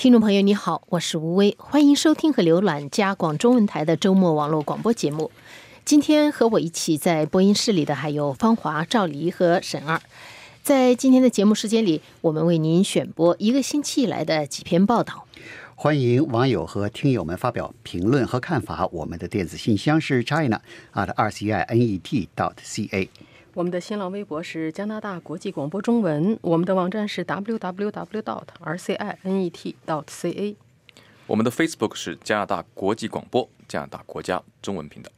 [0.00, 5.30] 听众朋友，你好，我是吴威，欢迎收听和浏览加广中文台的周末网络广播节目。
[5.84, 10.00] 今天和我一起在播音室里的还有方华、赵黎和沈二。
[10.62, 15.26] 在今天的节目时间里，我们为您选播一个星期以来的几篇报道。
[15.74, 18.86] 欢迎网友和听友们发表评论和看法。
[18.86, 20.62] 我们的电子信箱是 china
[20.94, 23.06] at r c i n e t dot c a。
[23.54, 28.22] 我们的新浪微博是加拿大国际广播中文，我们的网站是 www.
[28.22, 29.74] dot rcinet.
[29.86, 30.56] dot ca。
[31.26, 35.10] 我们的 Facebook 是加拿大国际广播加拿大国家中文频道。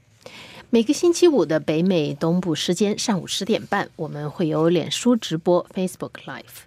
[0.71, 6.65] 每个星期五的北美东部时间上午十点半，我们会有脸书直播 Facebook Live。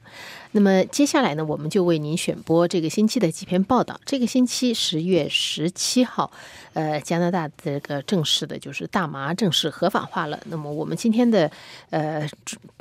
[0.56, 4.00] 那么接下来呢，我们就为您选播这个星期的几篇报道。
[4.06, 6.32] 这个星期十月十七号，
[6.72, 10.40] 呃，加拿大这个正式的就是大麻正式合法化了。
[10.46, 11.52] 那么我们今天的
[11.90, 12.26] 呃，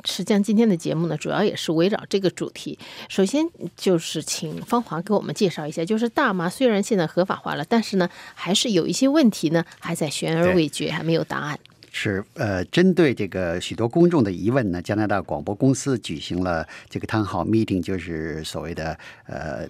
[0.05, 2.79] 实际上今天的节目呢，主要也是围绕这个主题。
[3.09, 11.59] 首先就是请芳华给我们介绍一下，就是大麻虽然现在合法化了，但是呢，还是有一些问题呢，还在悬而未决，还没有答案。
[11.97, 19.65] 是呃，针对这个许多公众的疑问呢，加拿大广播公司举行了这个 town hall meeting，就是所谓的呃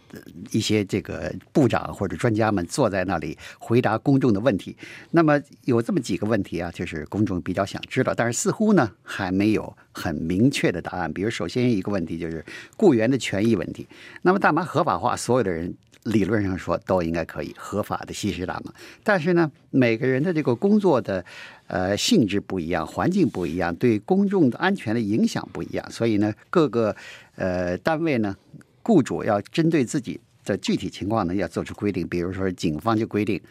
[0.49, 4.75] 一些这个部长或者专家们坐在那里回答公众的问题。
[5.11, 11.13] 那么有这么几个问题啊，就是公众比较想知道，但是似乎呢还没有很明确的答案。
[11.13, 12.43] 比如，首先一个问题就是
[12.75, 13.87] 雇员的权益问题。
[14.23, 15.71] 那么大麻合法化，所有的人
[16.05, 18.73] 理论上说都应该可以合法的吸食大麻，
[19.03, 21.23] 但是呢，每个人的这个工作的。
[21.67, 26.95] 呃，性质不一样，环境不一样，对公众的安全的影响不一样，所以呢，各个
[27.35, 28.35] 呃单位呢，
[28.83, 32.07] 雇主要针对自己的具体情况呢，要做出规定。
[32.07, 33.41] 比如说，警方就规定，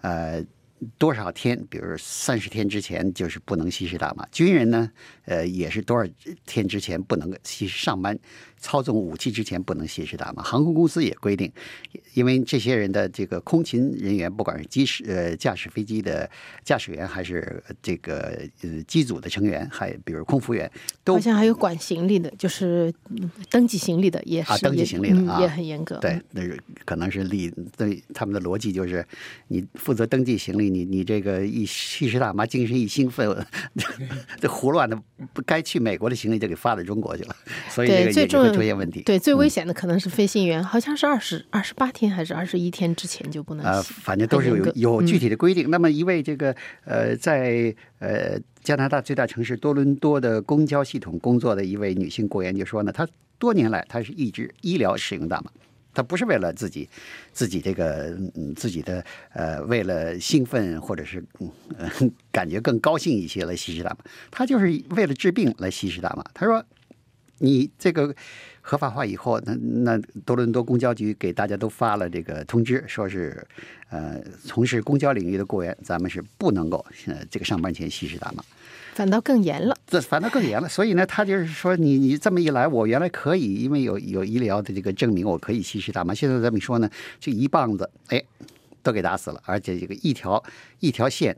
[0.00, 0.44] 呃，
[0.98, 4.26] 多少天，比如三十天之前就是不能吸食大麻。
[4.32, 4.90] 军人呢，
[5.30, 6.04] 呃，也是多少
[6.44, 8.18] 天之前不能吸上班。
[8.62, 10.42] 操纵武器之前不能吸食大麻。
[10.42, 11.50] 航空公司也规定，
[12.12, 16.30] 因为这些人的这个空勤人员，不管是机师呃驾驶飞机的
[16.62, 20.70] 驾驶员，还是这个呃机组的成员，还比如空服员，
[21.02, 22.92] 都好像还有管行李的，就是
[23.48, 25.96] 登记行李的也是登记行李的也很严格。
[25.96, 29.02] 对，那是可能是立对他们的逻辑就是，
[29.48, 33.34] 你负责登记行李，你你这个一吸食大麻，精神一兴奋，
[34.38, 37.36] 这胡乱的不该去美国的行李就给发到中国去了，
[37.70, 38.50] 所以这个也就。
[38.50, 45.70] 出现问题，对最危险的可能是飞行员，好像是二十二十八天还是二十一天之前就不能呃，反正都是有有具体的规定。
[45.70, 46.52] 那么一位这个
[46.84, 53.06] 呃，在呃加拿大最大城市多伦多的公交系统工作的一位女性雇员就说呢，她
[53.38, 55.50] 多年来她是一直医疗使用大麻，
[55.92, 56.88] 他不是为了自己
[57.32, 63.98] 自己这个嗯自己的呃为了兴奋或者是嗯 感觉更高兴一些来吸食大麻，
[64.30, 66.24] 他就是为了治病来吸食大麻。
[66.34, 66.64] 他说。
[67.42, 68.14] 你这个
[68.60, 73.42] 合法化以后，那那多伦多公交局给大家都发了这个通知，说是
[73.88, 78.44] 呃，从事公交领域的雇员，咱们是不能够呃这个上班前吸食大麻，
[79.00, 79.74] 反倒更严了。
[79.86, 80.68] 这反倒更严了。
[80.68, 86.12] 所以呢，他就是说，你你这么一来，我原来可以，因为有有医疗的这个证明，我可以吸食大麻。
[86.12, 88.22] 现在这么说呢，这一棒子哎，
[88.82, 90.44] 都给打死了，而且这个一条
[90.80, 91.34] 一条线，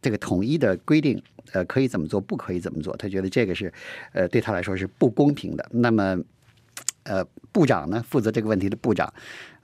[0.00, 1.22] 这个统一的规定。
[1.52, 2.96] 呃，可以怎么做，不可以怎么做？
[2.96, 3.70] 他觉得这个是，
[4.12, 5.68] 呃，对他来说是不公平的。
[5.72, 6.16] 那么，
[7.02, 9.12] 呃，部长呢，负责这个问题的部长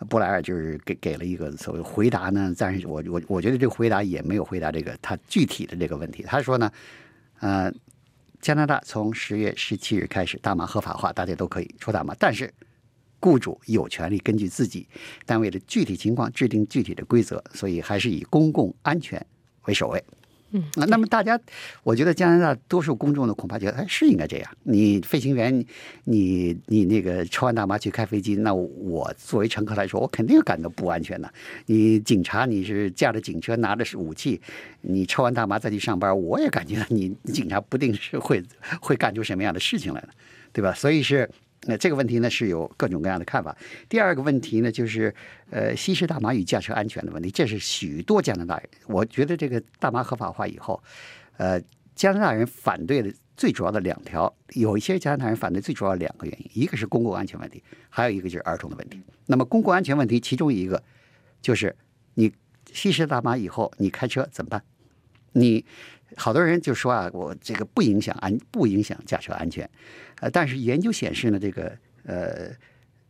[0.08, 2.52] 布莱尔就是给给了一个所谓回答呢。
[2.58, 6.24] 但是我我我觉得这个回答也没有回答这个他具体的这个问题。
[6.24, 6.68] 他说呢，
[7.40, 7.72] 呃，
[8.40, 12.52] 加拿大从十月十七日开始大麻合法化，大家都可以抽大麻，但是
[13.20, 14.88] 雇主有权利根据自己
[15.24, 19.24] 单位的具体情况制定具体的规则，所以还是以公共安全
[19.64, 20.02] 为首位。
[20.52, 21.38] 嗯，那么大家，
[21.82, 24.50] 我觉得加拿大多数公众的恐怕觉得，哎，是应该这样。
[24.62, 25.64] 你飞行员，
[26.04, 31.32] 你你那个抽完大麻去开飞机，那我作为乘客来说，我肯定感到不安全的。
[31.66, 34.40] 你警察，你是驾着警车，拿着是武器，
[34.82, 38.42] 你抽完大麻再去上班，我也感觉你警察不定是会
[38.80, 40.08] 会干出什么样的事情来的，
[40.52, 40.72] 对吧？
[40.72, 41.28] 所以是。
[41.68, 43.56] 那这个问题呢是有各种各样的看法。
[43.88, 45.14] 第二个问题呢就是，
[45.50, 48.68] 呃，吸食大麻与驾车安全的问题，这是许多加拿大人。
[48.86, 50.82] 我觉得这个大麻合法化以后，
[51.36, 51.60] 呃，
[51.94, 59.00] 加拿大人反对的最主要的两条，有一些加拿大人反对最主要两个原因，一个是公共安全问题，还有一个就是儿童的问题。
[59.26, 60.82] 那么公共安全问题其中一个
[61.42, 61.74] 就是
[62.14, 62.32] 你
[62.72, 64.62] 吸食大麻以后，你开车怎么办？
[65.36, 65.64] 你
[66.16, 69.68] 好多人就说啊，我这个不影响安，不影响驾车安全。
[70.20, 72.50] 呃，但是研究显示呢，这个呃，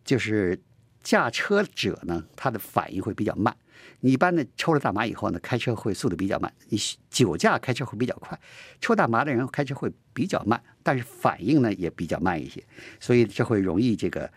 [0.05, 0.59] 就是
[1.03, 3.57] 驾车者呢，他的反应会比较慢。
[4.01, 6.53] 你一般呢，抽了大麻以后呢，开车会速度比较慢。
[6.69, 6.79] 你
[7.09, 8.39] 酒驾开车会比较快，
[8.81, 12.63] 抽大麻的人开车会比较慢，但是反应呢也比较慢一些，
[12.99, 14.31] 所以这会容易这个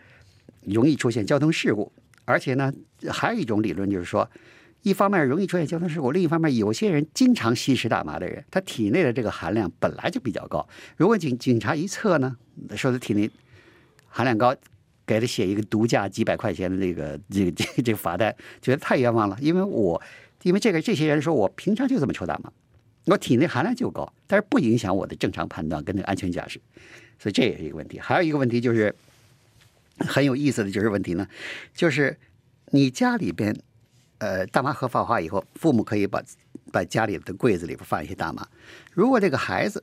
[0.62, 1.92] 容易出现交通事故。
[2.24, 2.72] 而且呢，
[3.10, 4.30] 还有一种理论就是说，
[4.82, 10.66] 一方面容易出现交通事故，另一方面有些人经常吸食大麻的人，他体内的这个含量本来就比较高。
[10.96, 12.36] 如果警警察一测呢，
[12.76, 13.30] 说他体内
[14.08, 14.54] 含量高，
[15.06, 19.36] 给他写一个毒驾几百块钱的这个这个这个这个罚单，觉得太冤枉了。
[19.40, 20.00] 因为我
[20.42, 22.50] 因为这个这些人说我平常就这么抽大麻，
[23.04, 26.58] 我体内含量就高，但是不影响我的正常判断跟那个安全驾驶，
[27.18, 27.98] 所以这也是一个问题。
[27.98, 28.94] 还有一个问题就是
[29.98, 31.28] 很有意思的就是问题呢，
[31.74, 32.16] 就是
[32.70, 33.54] 你家里边
[34.20, 36.22] 呃大麻合法化以后，父母可以把
[36.72, 38.46] 把家里的柜子里边放一些大麻，
[38.94, 39.82] 如果这个孩子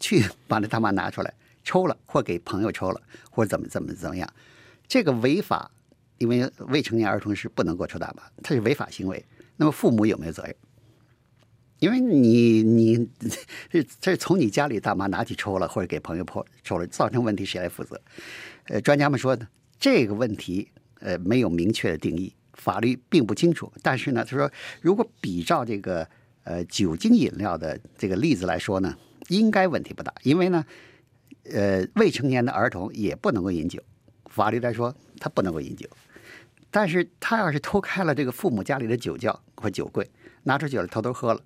[0.00, 3.00] 去把那大麻拿出来抽了，或给朋友抽了，
[3.30, 4.28] 或者怎么怎么怎么样，
[4.88, 5.70] 这个违法，
[6.18, 9.24] 因为未成年儿童是不能够抽大麻，它是违法行为。
[9.56, 10.54] 那么父母有没有责任？
[11.80, 13.08] 因为你你
[13.70, 18.00] 这这是从你家里大麻拿去抽了，或者给朋友抽抽了，造成问题谁来负责？
[18.68, 19.46] 呃，专家们说呢，
[19.78, 20.70] 这个问题
[21.00, 23.70] 呃没有明确的定义，法律并不清楚。
[23.82, 26.08] 但是呢，他说如果比照这个
[26.44, 28.96] 呃酒精饮料的这个例子来说呢，
[29.28, 30.64] 应该问题不大，因为呢，
[31.44, 33.82] 呃未成年的儿童也不能够饮酒，
[34.26, 35.88] 法律来说他不能够饮酒。
[36.70, 40.10] 但是他要是偷开了这个父母家里的酒窖或酒柜，
[40.42, 41.40] 拿出酒来偷偷喝了，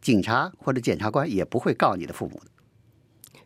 [0.00, 2.51] 警察或者检察官也不会告你的父母的。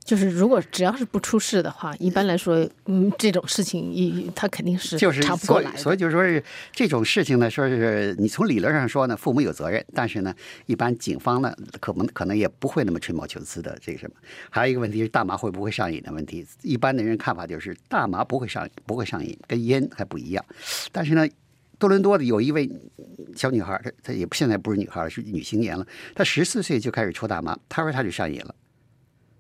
[0.07, 5.77] 就是如果只要是不出事的话，一般来说，嗯，这种事情一他肯定是就是查不过来的。
[5.77, 6.43] 所以就是说是
[6.73, 10.33] 这种事情呢，说是你从理论上说呢，父母有责任，但是呢，
[10.67, 14.15] 一般警方呢，可能可能也不会那么吹毛求疵的这个什么。
[14.49, 20.45] 还有一个问题是大麻会不会上瘾的问题，一般的人看法就是大麻不会上不会上瘾，跟烟还不一样。
[20.93, 21.29] 但是呢，
[21.81, 22.71] 多伦多的有一位
[23.35, 28.55] 小女孩，她她也现在不是女孩了，是女青年了，她十四岁就开始抽大麻，她说她就上瘾了。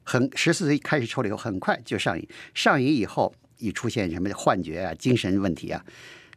[0.07, 2.27] 很十四岁开始抽了以后，很快就上瘾。
[2.55, 5.85] 上瘾以后，一出现什么幻觉啊、精神问题啊，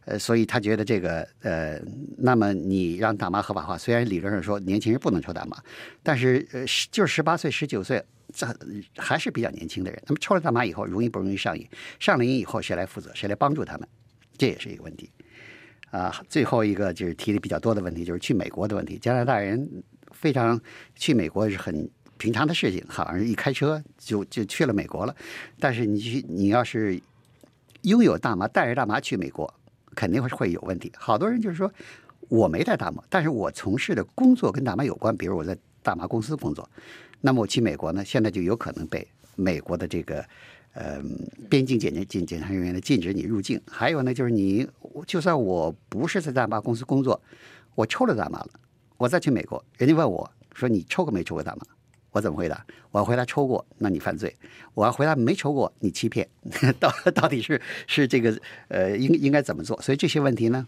[0.06, 1.80] 呃，所以他觉得这个呃，
[2.18, 5.62] 那么你让大麻合法化，虽然理论上说年轻人不能抽大麻，
[6.01, 8.48] 但是呃，十就是十八岁、十九岁，这
[8.98, 10.01] 还是比较年轻的人。
[10.07, 11.68] 那么抽了大麻以后，容易不容易上瘾？
[12.00, 13.12] 上了瘾以后，谁来负责？
[13.13, 13.88] 谁来帮助他们？
[14.36, 15.12] 这也是一个问题。
[15.92, 18.98] 啊，最后一个就是提的比较多的问题，就是去美国的问题。
[18.98, 20.60] 加拿大人非常
[20.95, 21.89] 去美国是很
[22.19, 25.16] 平常的事情，好像一开车就就去了美国了。
[25.60, 27.01] 但是你去，你要是
[27.83, 29.51] 拥有大麻，带着大麻去美国，
[29.95, 30.92] 肯定会会有问题。
[30.98, 31.71] 好多人就是说，
[32.27, 36.69] 我没带大麻，但是我从事的工作跟大麻有关，比如我在大麻公司工作，
[37.21, 40.24] 那么我去美国呢，现在就有可能被美国的这个
[40.74, 41.01] 呃
[41.50, 43.60] 边境检检检检查人员呢禁止你入境。
[43.66, 44.68] 还有呢，就是你
[45.07, 47.19] 就算我不是在大麻公司工作，
[47.75, 48.50] 我抽了大麻了，
[48.98, 51.62] 我再去美国，人家问我说你抽过没抽过大麻？
[52.11, 52.65] 我怎么回答？
[52.91, 54.29] 我要回答抽过，那你犯罪；
[54.73, 56.27] 我要回答没抽过，你欺骗。
[56.79, 58.35] 到到底是是这个
[58.67, 59.79] 呃应应该怎么做？
[59.81, 60.65] 所以这些问题呢，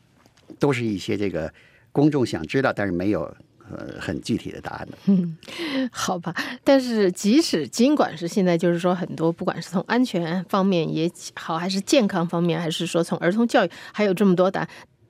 [0.60, 1.52] 都是一些这个
[1.92, 3.24] 公众想知道，但是没有
[3.70, 4.98] 呃很具体的答案的。
[5.06, 5.38] 嗯
[5.92, 14.68] 好吧，但是即使尽管是现在就是说很多，不管是从安全方面也好，还是健康方面，还是说从儿童教育，还有这么多的。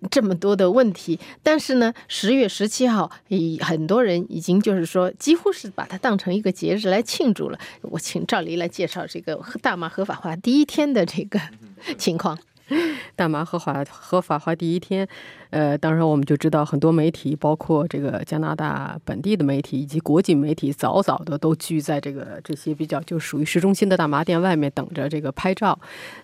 [0.09, 7.59] 这么多的问题，但是呢，十月十七号，以很多人已经就是说，几乎是把它当成一个节日来庆祝了。
[7.81, 11.39] 我请赵黎来介绍这个大麻合法化第一天的这个
[11.98, 12.38] 情况。
[13.15, 15.07] 大麻合法合法化第一天，
[15.50, 25.77] 呃，当然我们就知道很多媒体，包括这个加拿大本地的媒体以及国际媒体，早早的都聚在这个这些比较就属于市中心的大麻店外面等着这个拍照。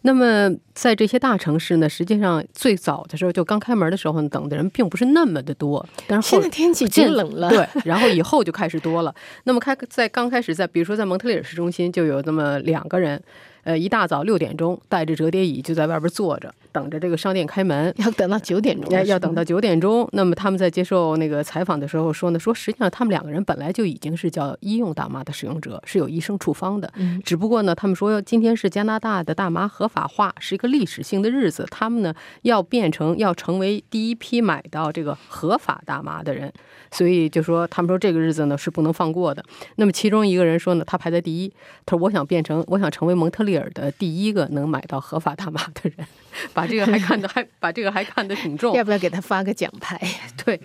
[0.03, 9.13] 那么在这些大城市呢，实际上最早的时候就刚开门的时候呢，等的人并不是那么的多，但是后现在天气渐冷了，对，然后以后就开始多了。
[9.43, 13.21] 那么开在刚开始在比如说在蒙特利尔市中心就有那么两个人。
[13.67, 17.93] 呃，一大早六点钟，带着折叠椅就在外边坐着，等着这个商店开门。
[17.97, 20.07] 要等到九点钟，要要等到九点钟。
[20.13, 26.91] 那么他们在接受那个采访的时候说呢，说实际上他们两个人本来就已经是叫医用大麻的使用者，是有医生处方的。
[26.95, 36.51] 嗯，只不过呢，他们说今天是加拿大的大麻合法化，是一个历史性的日子，他们呢要变成要成为第一批买到这个合法大麻的人，
[36.91, 39.43] 所以就说他们说这个日子呢是不能放过的。
[39.75, 41.53] 那么其中一个人说呢，他排在第一，
[41.86, 46.07] 他说我想变成，我想成为蒙特利尔的第一个能买到合法大麻的人，
[46.57, 48.73] 把这个还看得 还把这个还看得挺重。
[48.73, 49.99] 要不要给他发个奖牌？
[50.43, 50.59] 对，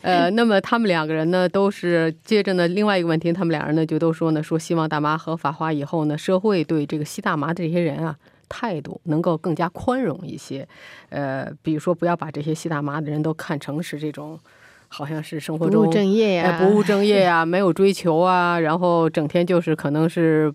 [0.00, 8.16] 呃，那么他们两个人呢，都是接着呢，另外一个问题，他们俩人呢就都说呢，说希望大麻合法化以后呢，社会对这个吸大麻的这些人啊。
[8.46, 10.68] 态度能够更加宽容一些，
[11.08, 14.38] 呃，比如说不要把这些吸大麻的人都看成是这种，
[14.86, 20.52] 好像是生活中不务正业呀、哎，不务正业呀、没有追求啊，然后整天就是可能是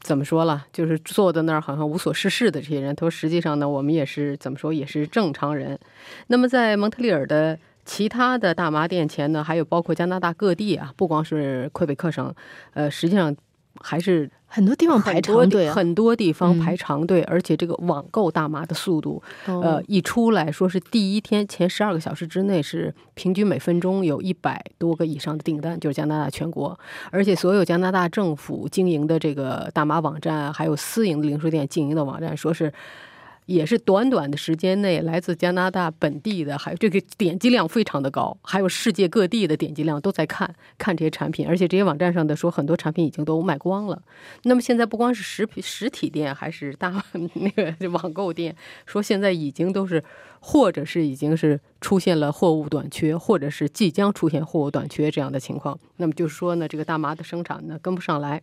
[0.00, 5.78] 怎么说了，就是坐在那儿好像无所事事的这些人，他说实际上呢，我们也是怎么说，也是正常人。
[6.28, 12.34] 那么在蒙特利尔的其他的大麻店前呢，还有包括加拿大各地啊，不光是魁北克省，
[12.72, 13.34] 呃，实际上
[13.80, 14.30] 还是。
[14.52, 26.76] 很多地方排长队，很多地方排长队，而且这个网购大麻的速度，呃，一出来说是第一天前十二个小时之内是平均每分钟有一百多个以上的订单，就是加拿大全国，
[27.12, 32.72] 而且所有加拿大政府经营的这个大麻网站，还有私营的零售店经营的网站，说是。
[33.50, 44.00] 也是短短的时间内，来自加拿大本地的，还有这个点击量非常的高，还有世界各地的点击量都在看看这些产品，而且这些网站上的说很多产品已经都卖光了。
[44.44, 47.04] 那么现在不光是实体实体店，还是大
[47.34, 48.54] 那个网购店，
[48.86, 50.04] 说现在已经都是，
[50.38, 55.76] 或者是已经是出现了货物短缺，或者是即将出现货物短缺这样的情况。
[55.96, 58.42] 那么就是说呢，这个大麻的生产呢跟不上来。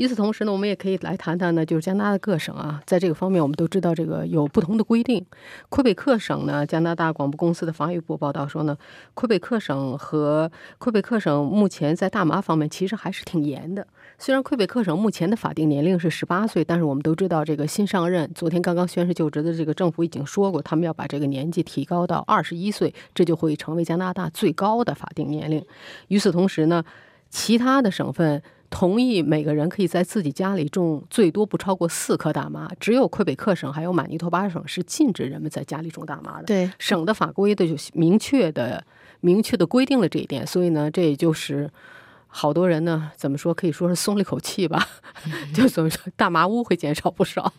[0.00, 5.22] 与此同时呢，我们也可以来谈谈呢，就是加拿大的各省啊，在这个方面，我们都知道这个有不同的规定。
[5.68, 8.74] 魁北克省呢，加拿大广播公司的法语部报道说呢，
[9.12, 13.86] 魁北克省和魁北克省目前在大麻方面其实还是挺严的。
[14.16, 25.62] 虽然魁北克省目前的法定年龄是十八岁，但是我们都知道，这个新上任、昨天刚刚宣誓就职的这个政府已经说过，他们要把这个年纪提高到二十一岁，这就会成为加拿大最高的法定年龄。
[26.08, 26.82] 与此同时呢，
[27.28, 28.42] 其他的省份。
[28.70, 36.44] 同意每个人可以在自己家里种最多不超过四棵大麻，只有魁北克省还有马尼托巴省是禁止人们在家里种大麻的。
[36.44, 38.84] 对，省的法规的就明确的、
[39.20, 41.68] 明确的规定了这一点，所以呢，这也就是
[42.28, 44.86] 好多人呢，怎么说可以说是松了一口气吧，
[45.52, 47.52] 就怎么说大麻屋会减少不少，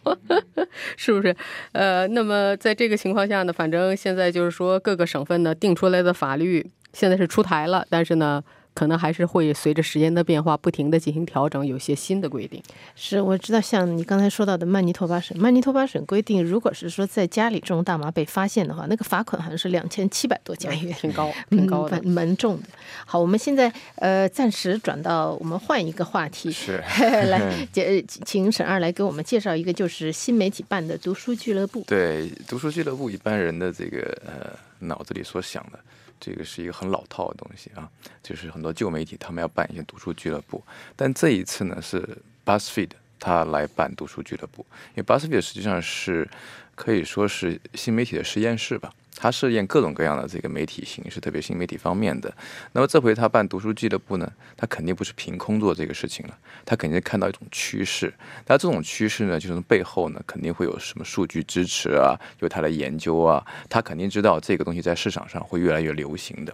[0.96, 1.36] 是不是？
[1.74, 8.42] 呃，那么在这个情况下呢，反正现在就是说各个省份呢定出来的法律现在是出台了，但是呢。
[8.82, 12.60] 可能还是会随着时间的变化，不停的进行调整，有些新的规定。
[12.96, 22.64] 是，我知道，像你刚才说到的曼尼托巴省，曼尼托巴省规定，如果是说在家里种大麻被发现的话，那个罚款好像是两千七百多加元，挺高， 挺高的，蛮重的。
[23.06, 26.82] 好，我们现在呃暂时转到我们换一个话题，是
[27.30, 27.40] 来，
[28.26, 31.84] 请沈二来给我们介绍一个，就是新媒体办的读书俱乐部。
[31.86, 35.78] 对，读书俱乐部，一般人的这个呃脑子里所想的。
[36.22, 37.90] 这个是一个很老套的东西啊，
[38.24, 40.64] 就是很多旧媒体他们要办一些读书俱乐部，
[40.96, 46.30] 但这一次呢是 BuzzFeed 他来办读书俱乐部，因为 BuzzFeed 实际上是
[46.76, 48.94] 可以说是新媒体的实验室吧。
[49.16, 52.34] 他试验各种各样的这个媒体形式，特别新媒体方面的。
[52.72, 58.14] 那么这回他办读书俱乐部呢，他肯定不是凭空做这个事情了，他肯定看到一种趋势。
[58.48, 66.54] 那这种趋势呢，就是背后呢肯定会有什么数据支持啊，有他的研究啊，他肯定知道这个东西在市场上会越来越流行的。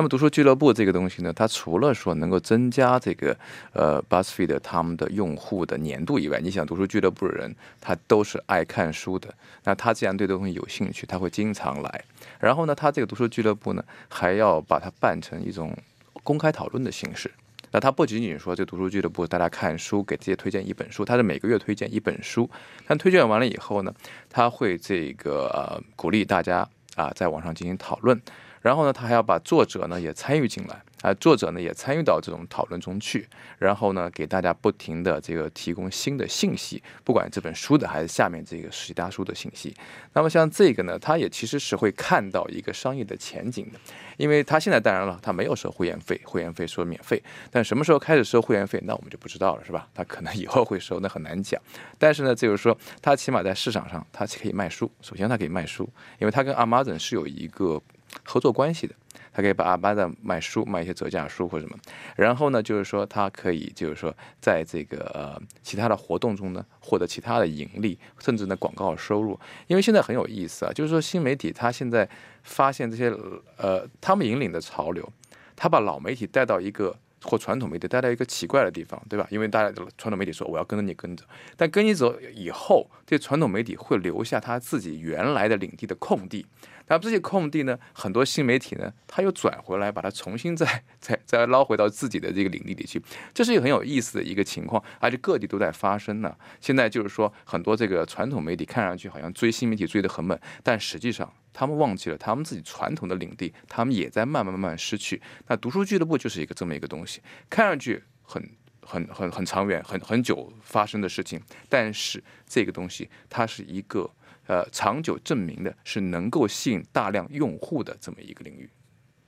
[0.00, 3.36] 那么读书俱乐部这个东西呢，它除了说能够增加这个
[3.74, 9.28] 呃 BuzzFeed 他们的用户的年度以外，你想读书俱乐部的人他都是爱看书的，
[9.64, 12.04] 那他既然对这东西有兴趣，他会经常来。
[12.38, 15.76] 然后呢，他这个读书俱乐部呢，还要把它办成一种
[16.22, 17.30] 公开讨论的形式。
[17.70, 22.48] 那他不仅仅说这读书俱乐部大家看书，给自己推荐一本书，他是每个月推荐一本书。
[22.86, 23.92] 但推荐完了以后呢，
[24.30, 28.18] 他会这个鼓励大家啊在网上进行讨论。
[28.60, 30.82] 然后呢，他还要把作者呢也参与进来。
[31.02, 33.26] 啊，作者呢也参与到这种讨论中去，
[33.58, 39.74] 然后呢给大家不停的这个提供新的信息，不管这本书的还是下面这个其他书的信息。
[40.12, 43.78] 那么像这个呢，他也其实是会看到一个商业的前景的，
[44.18, 49.88] 因为他现在当然了，他没有收会员费，会员费说免费，但什么时候开始收会员费，那我们就不知道了，是吧？
[49.94, 51.58] 他可能以后会收，那很难讲。
[51.96, 54.92] 但是呢，就是说他起码在市场上，他可以卖书。
[55.00, 55.88] 首先，他可以卖书，
[56.18, 57.80] 因为他跟 Amazon 是有一个
[58.24, 58.94] 合作关系的。
[59.32, 61.78] 他可以把阿巴的卖书卖一些折价书或者什么，
[62.16, 69.38] 然后呢，就是说他可以就是说在这个呃其他的活动中呢获得其他的盈利，甚至呢广告收入。
[69.68, 72.08] 因为现在很有意思啊，就是说新媒体他现在
[72.42, 73.08] 发现这些
[73.56, 75.08] 呃他们引领的潮流，
[75.54, 79.24] 他把老媒体带到一个或传统媒体带到一个奇怪的地方，对吧？
[79.30, 81.24] 因为大家传统媒体说我要跟着你跟着，
[81.56, 86.44] 但跟你走以后，这传统媒体会留下他自己原来的领地的空地。
[86.90, 87.78] 那这些空地呢？
[87.92, 93.00] 很多新媒体呢，它又转回来，把它重新再再再捞回到自己的这个领地里去，
[93.32, 96.36] 这是一个很有意思的一个情况，而且各地都在发生呢。
[96.60, 105.22] 现在就是说，很多这个传统媒体看上去好像追新媒体追得很猛，但实际上他们忘记了他们自己传统的领地，他们也在慢慢慢慢失去。
[105.46, 108.44] 那读书俱乐部就是一个这么一个东西，看上去很
[108.84, 114.10] 很很很长远、很很久发生的事情，但是这个东西它是一个。
[114.46, 118.68] 呃，长久证明的是能够吸引大量用户的这么一个领域。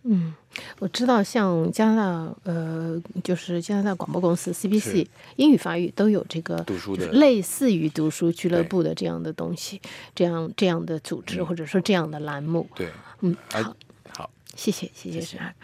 [0.04, 0.34] 嗯，
[0.80, 7.06] 我知道，像加拿大，呃，就是加拿大广播公司 CBC 英语法语都有这个读书的。
[7.12, 9.80] 类似于读书俱乐部的这样的东西，
[10.12, 12.68] 这样这样的组织、或者说这样的栏目。
[12.74, 12.88] 对，
[13.20, 13.76] 嗯，啊好，
[14.18, 15.26] 好，谢谢，谢谢谢谢。
[15.26, 15.54] 沈二。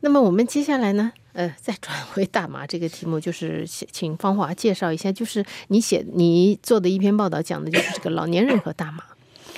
[0.00, 9.02] 那么我们接下来呢，呃，再转回大麻这个题目，就是请请方华介绍一下，就是你写你做的一篇报道，讲的就是这个老年人和大麻。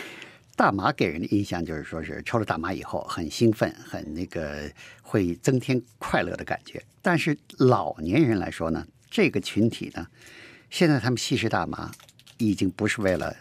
[0.57, 4.71] 大麻给人的印象就是说是抽了大麻以后很兴奋，很那个
[5.03, 6.83] 会增添快乐的感觉。
[7.01, 10.07] 但是老年人来说呢，这个群体呢，
[10.69, 11.91] 现在他们吸食大麻
[12.37, 13.35] 已经不是为了，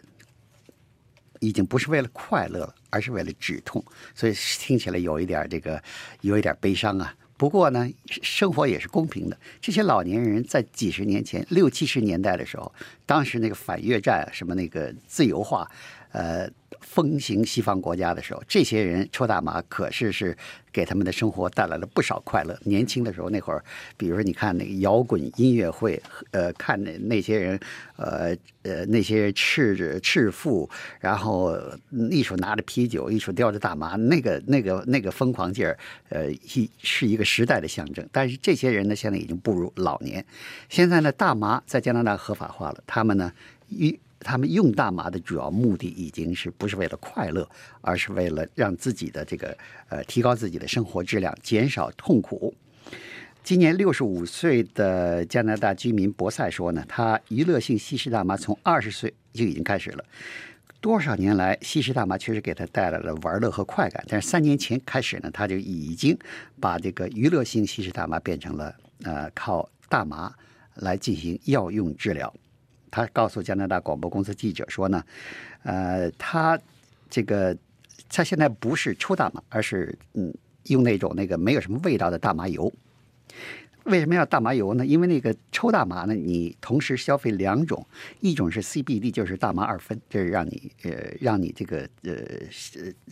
[1.39, 5.81] 已经不是为了快乐了，而是为了止痛，所以听起来有一点这个
[6.21, 7.15] 有一点悲伤啊。
[7.37, 7.89] 不过呢，
[8.21, 9.39] 生活也是公平的。
[9.61, 12.69] 这些老年人在几十年前，六七十年代的时候，
[13.05, 15.65] 当时那个反越战什么那个自由化，
[16.11, 16.49] 呃，
[16.81, 20.35] 风行西方国家的时候，这些人抽大麻可是是
[20.71, 22.57] 给他们的生活带来了不少快乐。
[22.63, 23.63] 年轻的时候那会儿，
[23.95, 26.01] 比如说你看那个摇滚音乐会，
[26.31, 27.59] 呃，看那那些人，
[27.97, 30.67] 呃呃那些赤着赤腹，
[30.99, 31.55] 然后
[32.09, 35.77] 一手拿着啤酒，一手叼着大麻，那个那个那个疯狂劲儿，
[36.09, 38.07] 呃，一是一个时代的象征。
[38.11, 40.25] 但是这些人呢，现在已经步入老年。
[40.69, 43.31] 现在呢，大麻在加拿大合法化了，他们呢，
[43.67, 47.47] 一他们用大麻的主要目的已经是不是为了快乐，
[47.81, 49.57] 而是为了让自己的这个
[49.87, 52.53] 呃提高自己的生活质量，减少痛苦。
[53.41, 60.03] 今年六十五岁的加拿大居民博塞说呢，他娱乐性吸食大麻从二十岁就已经开始了。
[60.81, 66.17] 多少年来，吸食大麻确实给他带来了玩乐和快感，但是三年前开始呢，他就已经
[66.59, 70.33] 把这个娱乐性吸食大麻变成了呃靠大麻
[70.75, 72.33] 来进行药用治疗。
[72.91, 75.03] 他告诉加拿大广播公司记者说呢，
[75.63, 76.59] 呃，他
[77.09, 77.55] 这个
[78.09, 82.71] 他现在不是抽大麻，而是嗯用那种那个没有什么味道的大麻油。
[83.85, 84.85] 为什么要大麻油呢？
[84.85, 87.83] 因为那个抽大麻呢，你同时消费两种，
[88.19, 92.13] 一种是 CBD，就是大麻二酚，这是让你呃让你这个呃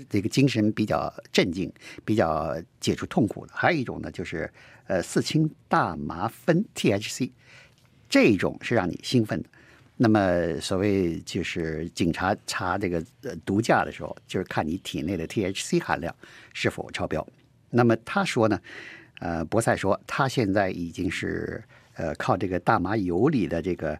[0.07, 1.71] 这个精神比较镇静，
[2.05, 4.51] 比较解除痛苦的；还有一种呢，就是
[4.85, 7.31] 呃四氢大麻酚 THC，
[8.07, 9.49] 这种是让你兴奋的。
[9.99, 16.15] 那么，所谓就是警察查这个呃毒驾的时候，就是看你体内的 THC 含量
[16.53, 17.27] 是否超标。
[17.71, 18.59] 那么他说呢，
[19.21, 21.63] 呃，博塞说他现在已经是
[21.95, 23.99] 呃靠这个大麻油里的这个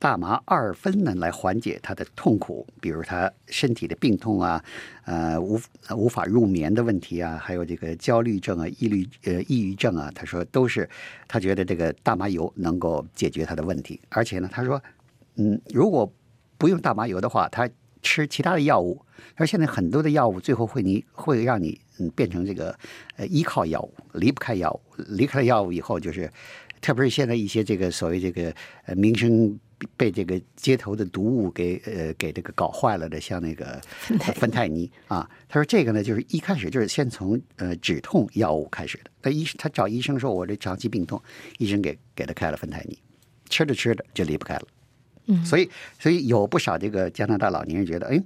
[0.00, 4.64] 大麻二酚呢来缓解他的痛苦，比如他身体的病痛啊，
[5.04, 5.60] 呃无
[5.94, 10.88] 无法入眠的问题啊，还有这个焦虑症啊、抑郁呃抑郁症啊，他说都是
[11.28, 14.82] 他觉得这个大麻油能够解决他的问题，而且呢，他说。
[15.40, 16.12] 嗯，如果
[16.58, 17.68] 不用大麻油的话，他
[18.02, 19.00] 吃其他的药物，
[19.36, 22.78] 而现在很多的药物最后会你会让你嗯变成这个
[23.16, 26.30] 呃依靠药物，离不开药物，离开了药物以后就是，
[26.82, 29.58] 特别是现在一些这个所谓这个呃名声
[29.96, 33.80] 被这个街头的毒物给呃给这个搞坏了的，像那个
[34.34, 41.22] 芬太尼啊，他说这个呢就是一开始就是先从呃止痛药物开始的，那医他找医生说我这长期病痛，
[41.56, 42.98] 医生给给他开了芬太尼，
[43.48, 44.62] 吃着吃着就离不开了。
[45.44, 48.20] 所以，所以有不少这个加拿大老年人觉得，哎，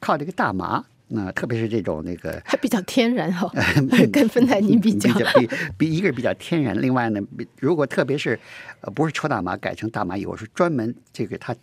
[0.00, 3.50] 靠这个大麻，那特别是这种那个还比较天然哦，
[4.12, 7.20] 跟芬太尼比较，比比一个是比较天然，另外呢，
[7.60, 8.38] 如果特别是
[8.80, 11.54] 呃不是抽大麻改成大麻油，是专门这个他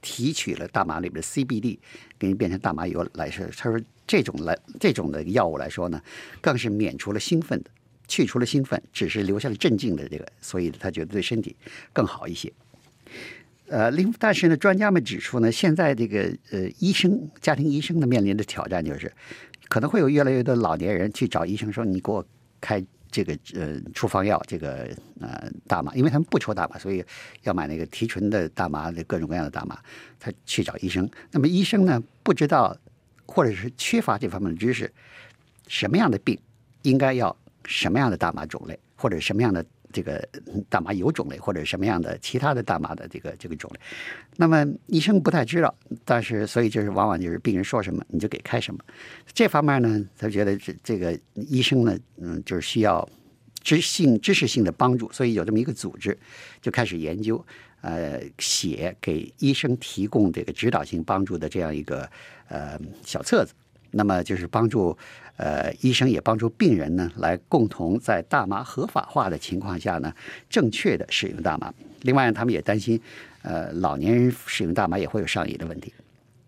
[0.00, 1.78] 提取了大麻里边的 CBD，
[2.18, 6.00] 给你变成大麻油来说，他说这种来这种的药物来说呢，
[6.40, 7.70] 更是免除了兴奋的，
[8.06, 11.56] 去除了兴奋，只是留下了镇静的这个，所以他觉得对身体
[11.92, 12.52] 更好一些。
[13.68, 19.12] 呃，另但是呢，专家们指出呢，现在这个呃，医生、家庭医生呢面临的挑战就是，
[19.68, 22.24] 可能会有越来越多老年人去找医生说，你给我
[22.60, 24.88] 开这个呃处方药，这个
[25.20, 27.04] 呃大麻，因为他们不抽大麻，所以
[27.42, 29.78] 要买那个提纯的大麻的各种各样的大麻，
[30.20, 31.08] 他去找医生。
[31.32, 32.76] 那么医生呢，不知道
[33.26, 34.92] 或者是缺乏这方面的知识，
[35.66, 36.38] 什么样的病
[36.82, 39.64] 应该要什么样的大麻种类，或者什么样的。
[39.92, 40.28] 这个
[40.68, 43.80] 大麻油种类或者什么样的其他的大麻的这个这个种类，
[44.36, 48.80] 那么医生不太知道，但是所以就是往往就是病人说什么你就给开什么。
[49.32, 53.08] 这方面呢，他觉得这这个医生呢，嗯，就是需要
[53.62, 56.16] 知性知识性的帮助，所以有这么一个组织
[56.60, 57.44] 就开始研究，
[57.80, 62.08] 呃，写给医生提供这个指导性帮助的这样一个
[62.48, 63.54] 呃小册子。
[63.90, 64.96] 那么就是帮助，
[65.36, 70.12] 呃，医生也帮助病人呢，来共同在大麻合法化的情况下呢，
[70.48, 71.72] 正确的使用大麻。
[72.02, 73.00] 另外，他们也担心，
[73.42, 75.92] 呃，老年人使用大麻也会有上瘾的问题，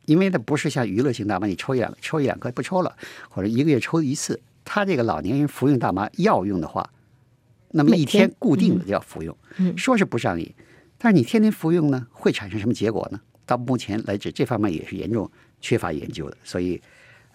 [0.04, 2.96] 因为它不是像娱乐性大麻，你抽一两抽一两颗不抽了，
[3.28, 6.88] 或者一个月抽一次，他这个老年人服用大麻药用的话，
[7.70, 10.52] 那么一天天固定的要服用，嗯说是不上瘾，
[10.98, 13.20] 但是你天天服用呢，会产生什么结果呢？
[13.46, 16.80] 到目前来止，这方面也是严重缺乏研究的，所以，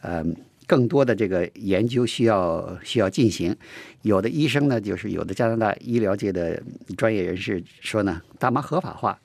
[0.03, 0.35] 嗯、
[0.67, 3.55] 更多的这个研究需要需要进行。
[4.03, 6.61] 有的医生呢，就是有的加拿大医疗界的
[6.97, 9.17] 专业人士说呢，大麻合法化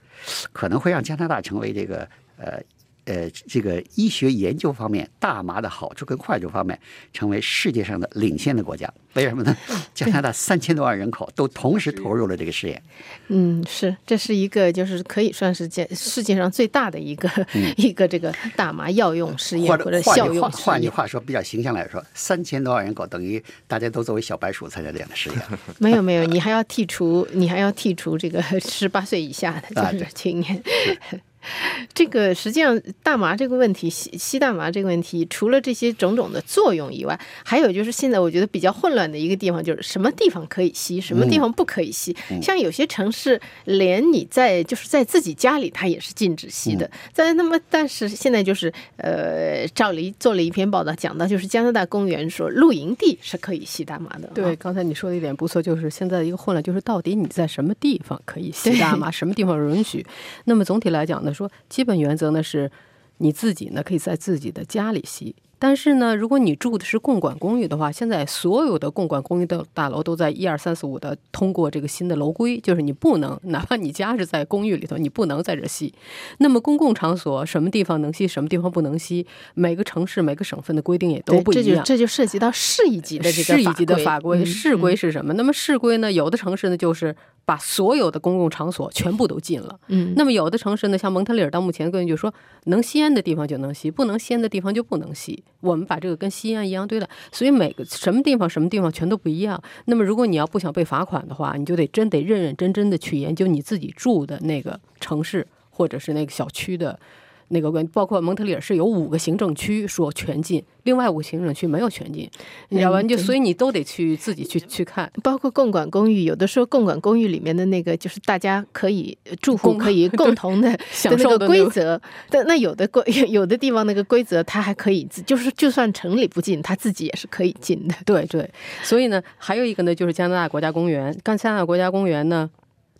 [0.52, 2.60] 可能会让加拿大成为这个呃
[3.08, 6.78] 呃这个医学研究方面大麻的好处跟坏处方面
[7.12, 8.92] 成为世界上的领先的国家。
[9.14, 9.56] 为什么呢？
[9.94, 12.80] 加拿大三千多万人口都同时投入了这个试验。
[13.28, 17.28] 嗯，是，这是一个就是可以算是界世界上最大的一个、
[17.76, 20.88] 一个这个大麻药用试验或或者效用试换句。
[20.88, 25.38] 话说，比较形象来说，三千多万人口等于大家都作为小白鼠参加这样的试验。
[25.78, 30.62] 没有没有，你还要剔除，你还要剔除这个十八岁以下的，啊对就是青年。
[31.94, 42.16] 这个实际上大麻这个问题，吸吸大麻这个问题，除了这些种种的作用以外，还有就是现在我觉得比较混乱的一个地方，就是什么地方可以吸，什么地方不可以吸。
[42.42, 46.90] 像有些城市，连你在就是在自己家里，它也是禁止吸的。
[47.12, 54.28] 在那么，但是现在就是呃，赵黎做了一篇报道，讲到就是加拿大公园说露营地是可以吸大麻的。
[54.34, 60.04] 对，啊，刚才你说的一点不错，就是现在的一个混乱，就是到底你在什么地方可以吸大麻，什么地方允许？
[60.44, 62.70] 那么总体来讲呢，说基本原则呢是，
[63.18, 65.34] 你自己呢可以在自己的家里吸。
[65.60, 75.92] 但是呢，如果你住的是共管公寓的话，现在所有的共管公寓的大楼都在一二三四五的通过这个新的楼规，就是你不能，哪怕你家是在公寓里头，你不能在这吸。
[76.38, 81.64] 那么公共场所什么地方能吸，什么地方不能吸，每个城市、每个省份的规定也都，不一样。
[81.64, 85.34] 这就这就涉及到市一级的这个市一级的法规，嗯市规嗯是什么？
[85.34, 86.12] 那么市规呢？
[86.12, 87.16] 有的城市呢，就是
[87.48, 89.80] 把所有的公共场所全部都禁了。
[89.86, 92.30] 嗯，那么有的城市呢，像蒙特利尔，到目前根据就说，
[92.64, 95.42] 能吸烟的地方就能吸，不能吸烟的地方就不能吸。
[95.60, 99.58] 我们把这个跟吸烟一样对待，所以每个什么地方什么地方全都不一样。
[99.86, 107.00] 那么如果你要不想被罚款的话，你就得真得认认真真的去研究你自己住的那个城市或者是那个小区的。
[107.48, 112.28] 那个关，包括蒙特利尔是有五个行政区说全禁，另外五个行政区没有全禁，
[112.68, 113.02] 你知道吧？
[113.02, 115.10] 就所以你都得去自己去去看。
[115.22, 127.94] 包括共管公寓，有的时候共管公寓里面的那个就是大家可以呃住户可以 共同的享受的规则，但那有的规 有的地方那个规则它还可以，就是就算城里不禁，它自己也是可以禁的。
[128.04, 128.48] 对对，
[128.82, 131.16] 所以呢，还有一个呢，就是加拿大国家公园。
[131.22, 132.48] 刚加拿大国家公园呢，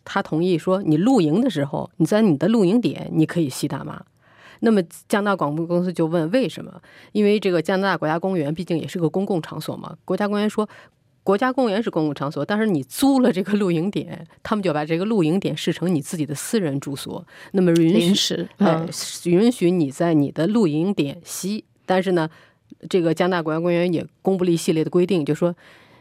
[0.05, 4.03] 他同意说，你露营的时候，你在你的露营点你可以吸大麻。
[4.61, 6.81] 那么加拿大广播公司就问为什么？
[7.13, 9.97] 因为这个加拿大国家公园毕竟也是个公共场所嘛。
[10.05, 10.69] 国家公园说，
[11.23, 18.89] 国家公园是公共场所，但是你租了这个露营点，他们就把这个露营点视成你自己的私人住所，那么允许呃嗯，，
[19.25, 22.31] 允许你在你的露营点吸，但是呢，
[22.89, 25.55] 这个加拿大国家公园也公布了一系列的规定，就说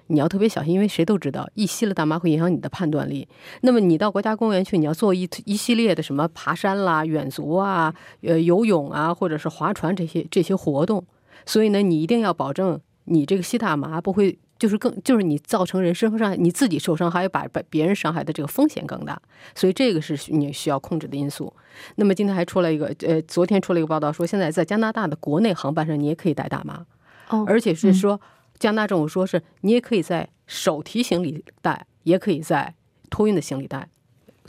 [0.07, 3.27] 你要特别小心，因为谁都知道，一吸了大麻会影响你的判断力。
[3.61, 11.05] 那么你到国家公园去，你要做一一系列的什么爬山啦、远足啊、呃游泳啊，或者是划船这些这些活动，
[11.45, 14.37] 所以呢，你一定要保证你这个吸大麻不会。
[14.59, 19.21] 就是更就是你造成人身伤害，你自己受伤还有，把把别人伤害的这个风险更大，
[19.53, 21.53] 所以这个是你需要控制的因素。
[21.97, 26.83] 那么今天还出了一个，呃，昨天出了一个报道说，现在在加拿大的国内航班上你也可以带大麻，
[27.29, 28.19] 哦，而且是说
[28.59, 32.73] 加拿大政府说是你也可以在手提行李带，也可以在
[33.09, 33.87] 托运的行李带。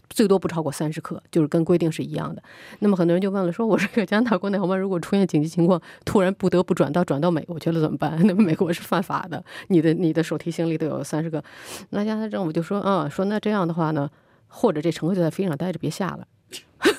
[0.08, 2.42] 最多不超过三十克，就是跟规定是一样的。
[2.78, 8.18] 那么很多人就问了，说我这个加拿大国内航班如果出现紧急情况，突然不得不转到转到美国去了怎么办？
[8.26, 11.44] 那么美国是犯法的，你的你的手提行李都有三十个。
[11.90, 14.10] 那加拿大政府就说，嗯，说那这样的话呢，
[14.46, 16.26] 或者这乘客就在飞机上待着，别下来。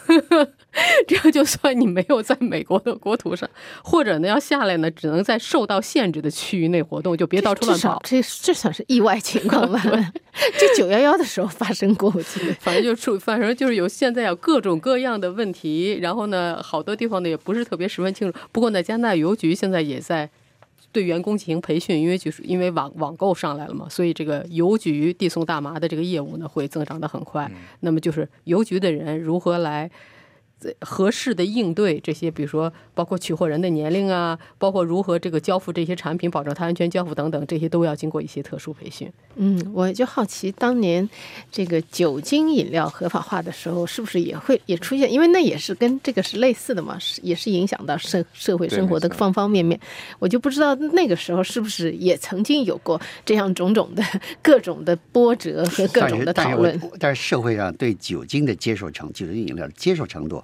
[1.07, 3.49] 这样就算你没有在美国的国土上，
[3.83, 7.99] 或者呢要下来呢，只能在受到限制的区域内活动，就别到处乱跑。
[8.03, 9.81] 至少这这算是意外情况吧？
[10.57, 12.53] 这九幺幺的时候发生过，我记得。
[12.59, 18.37] 反正就出，反正就是有现在有各种各样的问题，然后呢，好多地方呢也不是特别十分清楚。
[18.51, 20.29] 不过呢，加拿大邮局现在也在
[20.91, 27.49] 对员工进行培训，因为就是因为网网购上来了嘛，所以这个邮局递送大麻的这个业务呢会增长的很快。
[27.81, 29.89] 那么就是邮局的人如何来。
[30.81, 39.11] 合适的应对这些，比如说包括取货人的年龄啊，包括如何这个交付这些产品，保证它安全交付等等，这些都要经过一些特殊培训。
[39.35, 41.09] 嗯，我就好奇，当年
[41.51, 45.11] 这个酒精饮料合法化的时候，是不是也会也出现？
[45.11, 49.79] 因为那也是跟这个是类似的嘛，是也是影响到社社会生活的方方面面。
[50.19, 54.03] 我就不知道那个时候是不是也曾经有过这样种种的
[54.41, 56.81] 各种的波折和各种的但是但是讨论。
[56.99, 60.43] 但是社会上对酒精的接受程，酒精饮料的接受程度，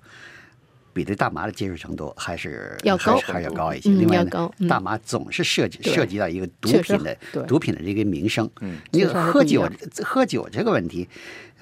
[0.93, 3.89] 比对大麻的接受程度还是要高还是还是要高一些。
[3.89, 8.49] 嗯另外呢嗯大麻总是涉及涉及到一个毒品的毒品的这个名声。
[8.61, 9.69] 嗯，你喝酒
[10.03, 11.07] 喝酒这个问题。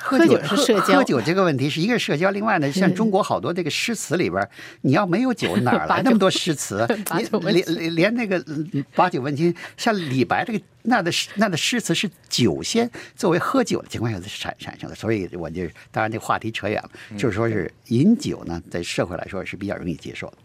[0.04, 4.50] 喝喝酒酒是社交喝酒这个问题是一个社交，另外呢，像中国好多这个诗词里边儿，
[4.82, 6.86] 你要没有酒，哪 来那么多诗词？
[7.50, 20.38] 连连连那个嗯把酒问青，像李白这个那的诗那的诗词是酒仙作为喝酒的情况下产产生的，所以我就当然这话题扯远了，就是说是饮酒呢，在社会来说是比较容易接受的。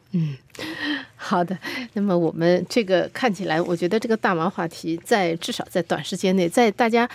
[1.14, 1.56] 好的，
[1.92, 7.06] 那么我们这个看起来，我觉得这个大麻话题在至少在短时间内，在大家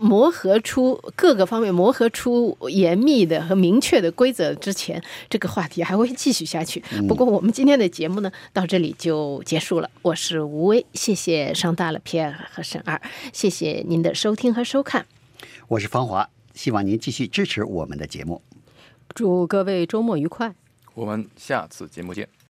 [0.00, 6.82] 磨合出各个方面磨合出严密的和明确的规则之前，这个话题还会继续下去。
[7.06, 9.90] 不过我们今天的节目呢，到这里就结束了。
[10.00, 12.98] 我是吴威，谢谢上大了皮埃尔和沈二，
[13.32, 15.04] 谢谢您的收听和收看。
[15.68, 18.40] 我是方华，希望您继续支持我们的节目。
[19.14, 20.54] 祝各位周末愉快。
[20.94, 22.37] 我们下次节目见。